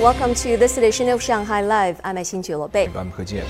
[0.00, 2.00] Welcome to this edition of Shanghai Live.
[2.02, 2.88] I'm Xin Bei.
[2.98, 3.44] I'm He Jian.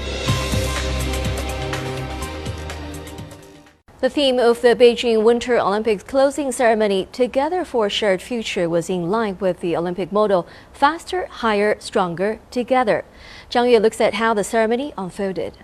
[4.00, 8.91] The theme of the Beijing Winter Olympics closing ceremony, Together for a Shared Future, was
[8.91, 13.05] in line with the Olympic motto, Faster, Higher, Stronger, Together.
[13.48, 15.59] Zhang Yue looks at how the ceremony unfolded.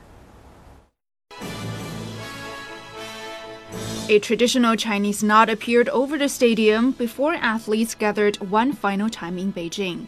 [4.08, 9.52] A traditional Chinese knot appeared over the stadium before athletes gathered one final time in
[9.52, 10.06] Beijing.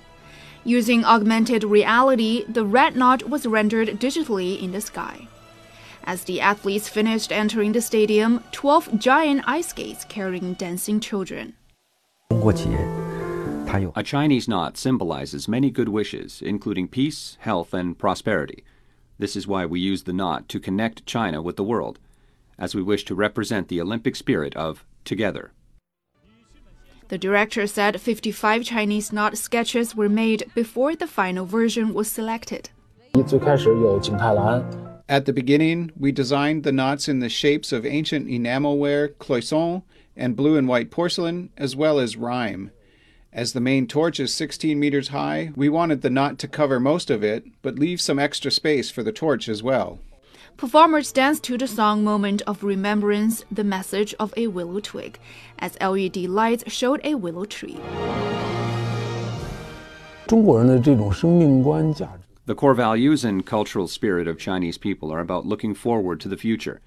[0.64, 5.28] Using augmented reality, the red knot was rendered digitally in the sky.
[6.04, 11.54] As the athletes finished entering the stadium, 12 giant ice skates carrying dancing children.
[12.30, 18.64] A Chinese knot symbolizes many good wishes, including peace, health, and prosperity.
[19.18, 21.98] This is why we use the knot to connect China with the world,
[22.58, 25.52] as we wish to represent the Olympic spirit of together.
[27.08, 32.68] The director said 55 Chinese knot sketches were made before the final version was selected.
[35.08, 39.84] At the beginning, we designed the knots in the shapes of ancient enamelware, cloisonné,
[40.16, 42.72] and blue and white porcelain, as well as rime.
[43.32, 47.08] As the main torch is 16 meters high, we wanted the knot to cover most
[47.08, 50.00] of it, but leave some extra space for the torch as well.
[50.58, 55.20] Performers danced to the song Moment of Remembrance, the message of a willow twig,
[55.60, 57.78] as LED lights showed a willow tree.
[62.46, 66.36] The core values and cultural spirit of Chinese people are about looking forward to the
[66.36, 66.80] future.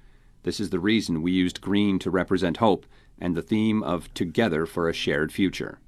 [0.43, 2.85] This is the reason we used green to represent hope
[3.19, 5.79] and the theme of Together for a Shared Future.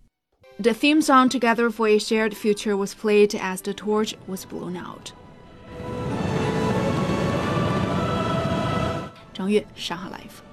[0.57, 4.77] The theme song Together for a Shared Future was played as the torch was blown
[4.77, 5.11] out.
[9.33, 10.43] Zhang Yue, Shanghai Live.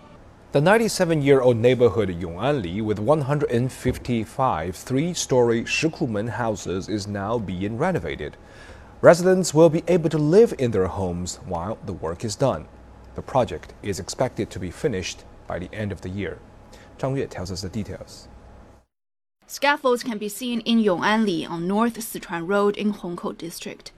[0.52, 7.76] The 97 year old neighborhood Yong'anli, with 155 three story Shikumen houses, is now being
[7.76, 8.36] renovated.
[9.02, 12.66] Residents will be able to live in their homes while the work is done.
[13.14, 16.38] The project is expected to be finished by the end of the year.
[16.98, 18.28] Zhang Yue tells us the details.
[19.46, 23.92] Scaffolds can be seen in Yong'anli on North Sichuan Road in Hongkou District.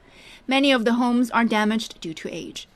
[0.47, 2.67] Many of the homes are damaged due to age.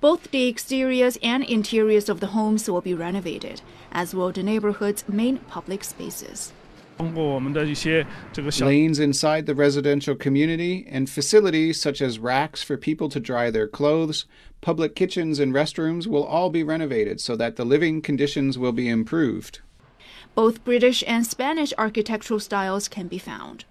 [0.00, 3.60] Both the exteriors and interiors of the homes will be renovated,
[3.92, 6.52] as will the neighborhood's main public spaces.
[6.98, 13.68] Lanes inside the residential community and facilities such as racks for people to dry their
[13.68, 14.26] clothes,
[14.60, 18.88] public kitchens and restrooms will all be renovated so that the living conditions will be
[18.88, 19.60] improved.
[20.34, 23.64] Both British and Spanish architectural styles can be found.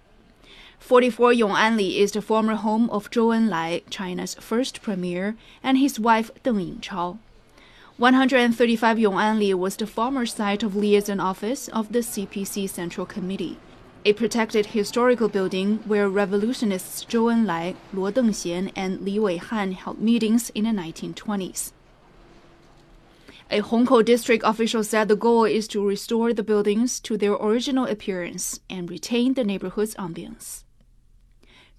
[0.80, 6.32] 44 Yong'anli is the former home of Zhou Enlai, China's first premier, and his wife
[6.42, 7.18] Deng Yingchao.
[7.98, 13.58] 135 Yong'anli was the former site of liaison office of the CPC Central Committee,
[14.04, 20.50] a protected historical building where revolutionists Zhou Enlai, Luo Dengxian, and Li Weihan held meetings
[20.56, 21.72] in the 1920s.
[23.50, 27.84] A Hongkou district official said the goal is to restore the buildings to their original
[27.84, 30.64] appearance and retain the neighborhood's ambience.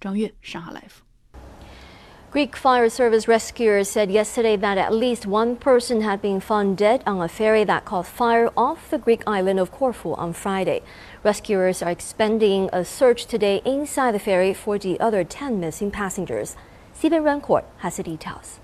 [0.01, 6.75] 张悦，上海 Life。Greek Fire Service rescuers said yesterday that at least one person had been found
[6.75, 10.83] dead on a ferry that caught fire off the Greek island of Corfu on Friday.
[11.23, 16.57] Rescuers are expending a search today inside the ferry for the other 10 missing passengers.
[16.93, 18.59] Stephen Rancourt has the details.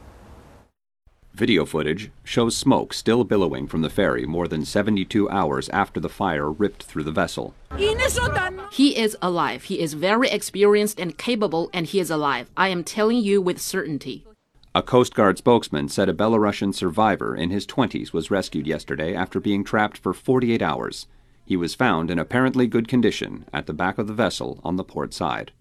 [1.39, 6.09] Video footage shows smoke still billowing from the ferry more than 72 hours after the
[6.09, 7.55] fire ripped through the vessel.
[7.77, 9.63] He is alive.
[9.63, 12.51] He is very experienced and capable, and he is alive.
[12.57, 14.27] I am telling you with certainty.
[14.75, 19.39] A Coast Guard spokesman said a Belarusian survivor in his 20s was rescued yesterday after
[19.39, 21.07] being trapped for 48 hours.
[21.47, 24.83] He was found in apparently good condition at the back of the vessel on the
[24.83, 25.53] port side.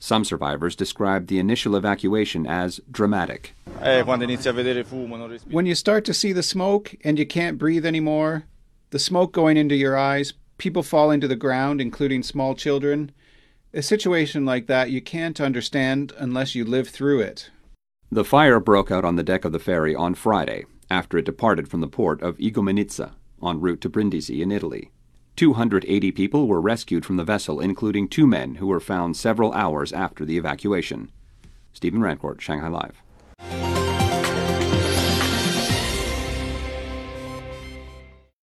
[0.00, 3.54] Some survivors described the initial evacuation as dramatic.
[5.50, 8.44] When you start to see the smoke and you can't breathe anymore,
[8.90, 13.10] the smoke going into your eyes, people falling to the ground, including small children,
[13.74, 17.50] a situation like that you can't understand unless you live through it.
[18.10, 21.68] The fire broke out on the deck of the ferry on Friday after it departed
[21.68, 23.12] from the port of Igoumenitsa
[23.42, 24.90] en route to Brindisi in Italy.
[25.36, 29.92] 280 people were rescued from the vessel, including two men who were found several hours
[29.92, 31.10] after the evacuation.
[31.72, 33.02] Stephen Rancourt, Shanghai Live.